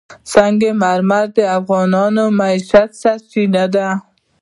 سنگ 0.33 0.61
مرمر 0.81 1.25
د 1.37 1.39
افغانانو 1.57 2.23
د 2.29 2.33
معیشت 2.39 2.89
سرچینه 3.01 3.63
ده. 3.73 3.87